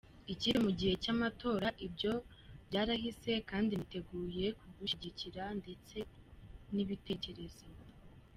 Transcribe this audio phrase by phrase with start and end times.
[0.39, 2.13] kipe mu gihe cyamatora, ibyo
[2.67, 5.97] byarahise kandi niteguye kugushyigikira ndetse
[6.73, 7.65] nibitekerezo.